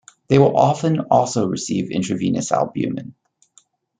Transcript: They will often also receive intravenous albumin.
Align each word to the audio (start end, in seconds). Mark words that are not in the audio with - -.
They 0.29 0.39
will 0.39 0.57
often 0.57 0.99
also 1.11 1.45
receive 1.45 1.91
intravenous 1.91 2.51
albumin. 2.51 3.13